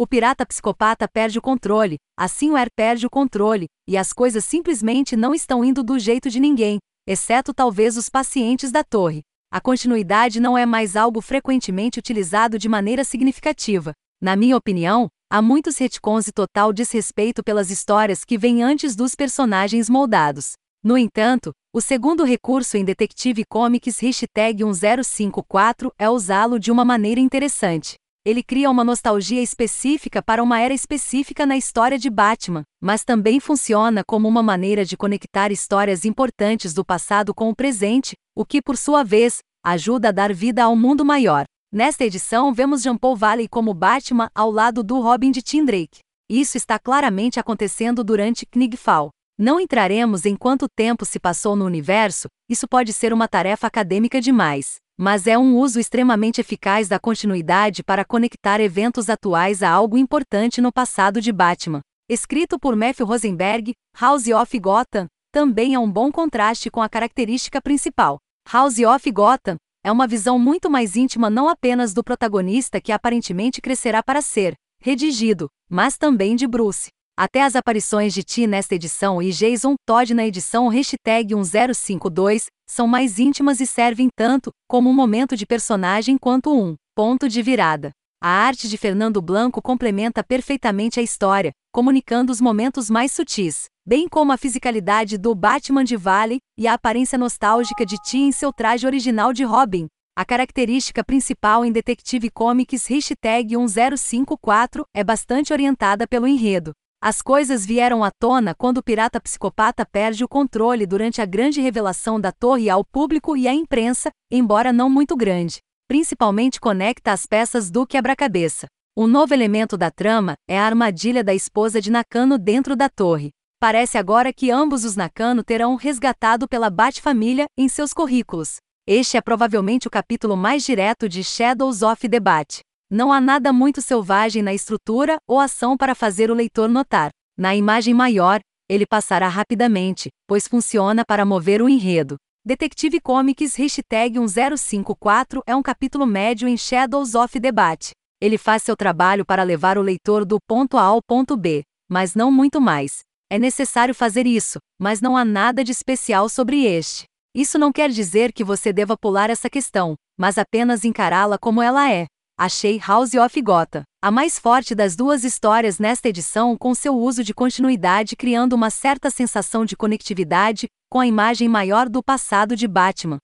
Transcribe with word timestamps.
O 0.00 0.06
pirata 0.06 0.46
psicopata 0.46 1.08
perde 1.08 1.40
o 1.40 1.42
controle, 1.42 1.96
assim 2.16 2.52
o 2.52 2.56
Air 2.56 2.68
perde 2.76 3.04
o 3.04 3.10
controle, 3.10 3.66
e 3.84 3.96
as 3.96 4.12
coisas 4.12 4.44
simplesmente 4.44 5.16
não 5.16 5.34
estão 5.34 5.64
indo 5.64 5.82
do 5.82 5.98
jeito 5.98 6.30
de 6.30 6.38
ninguém, 6.38 6.78
exceto 7.04 7.52
talvez 7.52 7.96
os 7.96 8.08
pacientes 8.08 8.70
da 8.70 8.84
torre. 8.84 9.22
A 9.50 9.60
continuidade 9.60 10.38
não 10.38 10.56
é 10.56 10.64
mais 10.64 10.94
algo 10.94 11.20
frequentemente 11.20 11.98
utilizado 11.98 12.60
de 12.60 12.68
maneira 12.68 13.02
significativa. 13.02 13.92
Na 14.22 14.36
minha 14.36 14.56
opinião, 14.56 15.08
há 15.28 15.42
muitos 15.42 15.76
retcons 15.76 16.28
e 16.28 16.32
total 16.32 16.72
desrespeito 16.72 17.42
pelas 17.42 17.68
histórias 17.68 18.24
que 18.24 18.38
vêm 18.38 18.62
antes 18.62 18.94
dos 18.94 19.16
personagens 19.16 19.90
moldados. 19.90 20.52
No 20.80 20.96
entanto, 20.96 21.50
o 21.74 21.80
segundo 21.80 22.22
recurso 22.22 22.76
em 22.76 22.84
Detective 22.84 23.42
Comics 23.50 23.98
hashtag 23.98 24.62
1054 24.62 25.92
é 25.98 26.08
usá-lo 26.08 26.56
de 26.60 26.70
uma 26.70 26.84
maneira 26.84 27.20
interessante 27.20 27.96
ele 28.28 28.42
cria 28.42 28.70
uma 28.70 28.84
nostalgia 28.84 29.42
específica 29.42 30.22
para 30.22 30.42
uma 30.42 30.60
era 30.60 30.74
específica 30.74 31.46
na 31.46 31.56
história 31.56 31.98
de 31.98 32.10
Batman, 32.10 32.62
mas 32.78 33.02
também 33.02 33.40
funciona 33.40 34.02
como 34.06 34.28
uma 34.28 34.42
maneira 34.42 34.84
de 34.84 34.98
conectar 34.98 35.50
histórias 35.50 36.04
importantes 36.04 36.74
do 36.74 36.84
passado 36.84 37.32
com 37.32 37.48
o 37.48 37.56
presente, 37.56 38.12
o 38.36 38.44
que, 38.44 38.60
por 38.60 38.76
sua 38.76 39.02
vez, 39.02 39.38
ajuda 39.64 40.10
a 40.10 40.12
dar 40.12 40.34
vida 40.34 40.62
ao 40.62 40.76
mundo 40.76 41.06
maior. 41.06 41.46
Nesta 41.72 42.04
edição, 42.04 42.52
vemos 42.52 42.82
Jean 42.82 42.98
Paul 42.98 43.16
Valley 43.16 43.48
como 43.48 43.72
Batman 43.72 44.28
ao 44.34 44.50
lado 44.50 44.82
do 44.82 45.00
Robin 45.00 45.30
de 45.30 45.40
Tim 45.40 45.64
Drake. 45.64 46.00
Isso 46.28 46.58
está 46.58 46.78
claramente 46.78 47.40
acontecendo 47.40 48.04
durante 48.04 48.44
Knigfall. 48.44 49.08
Não 49.38 49.60
entraremos 49.60 50.26
em 50.26 50.34
quanto 50.34 50.68
tempo 50.68 51.04
se 51.04 51.20
passou 51.20 51.54
no 51.54 51.64
universo, 51.64 52.28
isso 52.48 52.66
pode 52.66 52.92
ser 52.92 53.12
uma 53.12 53.28
tarefa 53.28 53.66
acadêmica 53.66 54.20
demais 54.20 54.78
mas 55.00 55.28
é 55.28 55.38
um 55.38 55.56
uso 55.56 55.78
extremamente 55.78 56.40
eficaz 56.40 56.88
da 56.88 56.98
continuidade 56.98 57.84
para 57.84 58.04
conectar 58.04 58.60
eventos 58.60 59.08
atuais 59.08 59.62
a 59.62 59.70
algo 59.70 59.96
importante 59.96 60.60
no 60.60 60.72
passado 60.72 61.20
de 61.20 61.30
Batman. 61.30 61.80
Escrito 62.10 62.58
por 62.58 62.74
Matthew 62.74 63.06
Rosenberg, 63.06 63.74
House 63.98 64.26
of 64.26 64.58
Gotham 64.58 65.06
também 65.32 65.74
é 65.74 65.78
um 65.78 65.88
bom 65.88 66.10
contraste 66.10 66.68
com 66.68 66.82
a 66.82 66.88
característica 66.88 67.62
principal. 67.62 68.18
House 68.52 68.80
of 68.80 69.10
Gotham 69.12 69.56
é 69.84 69.92
uma 69.92 70.08
visão 70.08 70.36
muito 70.36 70.68
mais 70.68 70.96
íntima 70.96 71.30
não 71.30 71.48
apenas 71.48 71.94
do 71.94 72.02
protagonista 72.02 72.80
que 72.80 72.90
aparentemente 72.90 73.60
crescerá 73.60 74.02
para 74.02 74.20
ser 74.20 74.54
redigido, 74.82 75.48
mas 75.70 75.96
também 75.96 76.34
de 76.34 76.46
Bruce. 76.46 76.88
Até 77.20 77.42
as 77.42 77.56
aparições 77.56 78.14
de 78.14 78.22
T 78.22 78.46
nesta 78.46 78.76
edição 78.76 79.20
e 79.20 79.32
Jason 79.32 79.74
Todd 79.84 80.14
na 80.14 80.24
edição 80.24 80.68
hashtag 80.68 81.34
1052 81.34 82.46
são 82.64 82.86
mais 82.86 83.18
íntimas 83.18 83.58
e 83.58 83.66
servem 83.66 84.08
tanto 84.16 84.52
como 84.68 84.88
um 84.88 84.92
momento 84.92 85.36
de 85.36 85.44
personagem 85.44 86.16
quanto 86.16 86.56
um 86.56 86.76
ponto 86.94 87.28
de 87.28 87.42
virada. 87.42 87.90
A 88.22 88.28
arte 88.28 88.68
de 88.68 88.78
Fernando 88.78 89.20
Blanco 89.20 89.60
complementa 89.60 90.22
perfeitamente 90.22 91.00
a 91.00 91.02
história, 91.02 91.50
comunicando 91.72 92.30
os 92.30 92.40
momentos 92.40 92.88
mais 92.88 93.10
sutis, 93.10 93.64
bem 93.84 94.06
como 94.08 94.30
a 94.30 94.36
fisicalidade 94.36 95.18
do 95.18 95.34
Batman 95.34 95.82
de 95.82 95.96
Vale 95.96 96.38
e 96.56 96.68
a 96.68 96.74
aparência 96.74 97.18
nostálgica 97.18 97.84
de 97.84 98.00
T 98.00 98.16
em 98.18 98.30
seu 98.30 98.52
traje 98.52 98.86
original 98.86 99.32
de 99.32 99.42
Robin. 99.42 99.88
A 100.16 100.24
característica 100.24 101.02
principal 101.02 101.64
em 101.64 101.72
Detective 101.72 102.30
Comics 102.30 102.86
hashtag 102.86 103.56
1054 103.56 104.84
é 104.94 105.02
bastante 105.02 105.52
orientada 105.52 106.06
pelo 106.06 106.28
enredo. 106.28 106.72
As 107.00 107.22
coisas 107.22 107.64
vieram 107.64 108.02
à 108.02 108.10
tona 108.10 108.56
quando 108.56 108.78
o 108.78 108.82
pirata 108.82 109.20
psicopata 109.20 109.86
perde 109.86 110.24
o 110.24 110.28
controle 110.28 110.84
durante 110.84 111.22
a 111.22 111.24
grande 111.24 111.60
revelação 111.60 112.20
da 112.20 112.32
torre 112.32 112.68
ao 112.68 112.84
público 112.84 113.36
e 113.36 113.46
à 113.46 113.54
imprensa, 113.54 114.10
embora 114.28 114.72
não 114.72 114.90
muito 114.90 115.16
grande. 115.16 115.58
Principalmente 115.86 116.60
conecta 116.60 117.12
as 117.12 117.24
peças 117.24 117.70
do 117.70 117.86
quebra-cabeça. 117.86 118.66
Um 118.96 119.06
novo 119.06 119.32
elemento 119.32 119.76
da 119.76 119.92
trama 119.92 120.34
é 120.48 120.58
a 120.58 120.64
armadilha 120.64 121.22
da 121.22 121.32
esposa 121.32 121.80
de 121.80 121.88
Nakano 121.88 122.36
dentro 122.36 122.74
da 122.74 122.88
torre. 122.88 123.30
Parece 123.60 123.96
agora 123.96 124.32
que 124.32 124.50
ambos 124.50 124.84
os 124.84 124.96
Nakano 124.96 125.44
terão 125.44 125.76
resgatado 125.76 126.48
pela 126.48 126.68
Bat-família 126.68 127.46
em 127.56 127.68
seus 127.68 127.92
currículos. 127.92 128.56
Este 128.84 129.16
é 129.16 129.20
provavelmente 129.20 129.86
o 129.86 129.90
capítulo 129.90 130.36
mais 130.36 130.64
direto 130.64 131.08
de 131.08 131.22
Shadows 131.22 131.80
of 131.82 132.08
the 132.08 132.18
Bat. 132.18 132.60
Não 132.90 133.12
há 133.12 133.20
nada 133.20 133.52
muito 133.52 133.82
selvagem 133.82 134.42
na 134.42 134.54
estrutura 134.54 135.18
ou 135.28 135.38
ação 135.38 135.76
para 135.76 135.94
fazer 135.94 136.30
o 136.30 136.34
leitor 136.34 136.70
notar. 136.70 137.10
Na 137.36 137.54
imagem 137.54 137.92
maior, 137.92 138.40
ele 138.66 138.86
passará 138.86 139.28
rapidamente, 139.28 140.08
pois 140.26 140.48
funciona 140.48 141.04
para 141.04 141.26
mover 141.26 141.60
o 141.60 141.68
enredo. 141.68 142.16
Detetive 142.42 142.98
Comics 142.98 143.56
hashtag 143.56 144.18
1054 144.18 145.42
é 145.46 145.54
um 145.54 145.62
capítulo 145.62 146.06
médio 146.06 146.48
em 146.48 146.56
Shadows 146.56 147.14
of 147.14 147.38
Debate. 147.38 147.90
Ele 148.22 148.38
faz 148.38 148.62
seu 148.62 148.74
trabalho 148.74 149.22
para 149.22 149.42
levar 149.42 149.76
o 149.76 149.82
leitor 149.82 150.24
do 150.24 150.38
ponto 150.40 150.78
A 150.78 150.84
ao 150.84 151.02
ponto 151.02 151.36
B, 151.36 151.64
mas 151.90 152.14
não 152.14 152.32
muito 152.32 152.58
mais. 152.58 153.00
É 153.30 153.38
necessário 153.38 153.94
fazer 153.94 154.26
isso, 154.26 154.58
mas 154.80 155.02
não 155.02 155.14
há 155.14 155.26
nada 155.26 155.62
de 155.62 155.72
especial 155.72 156.26
sobre 156.30 156.64
este. 156.64 157.04
Isso 157.34 157.58
não 157.58 157.70
quer 157.70 157.90
dizer 157.90 158.32
que 158.32 158.42
você 158.42 158.72
deva 158.72 158.96
pular 158.96 159.28
essa 159.28 159.50
questão, 159.50 159.94
mas 160.18 160.38
apenas 160.38 160.86
encará-la 160.86 161.36
como 161.36 161.60
ela 161.60 161.92
é 161.92 162.06
achei 162.38 162.78
House 162.78 163.14
of 163.14 163.42
Gotham, 163.42 163.82
a 164.00 164.12
mais 164.12 164.38
forte 164.38 164.72
das 164.72 164.94
duas 164.94 165.24
histórias 165.24 165.80
nesta 165.80 166.08
edição 166.08 166.56
com 166.56 166.72
seu 166.72 166.96
uso 166.96 167.24
de 167.24 167.34
continuidade 167.34 168.14
criando 168.14 168.52
uma 168.52 168.70
certa 168.70 169.10
sensação 169.10 169.64
de 169.64 169.76
conectividade 169.76 170.68
com 170.88 171.00
a 171.00 171.06
imagem 171.06 171.48
maior 171.48 171.88
do 171.88 172.00
passado 172.00 172.54
de 172.54 172.68
Batman. 172.68 173.18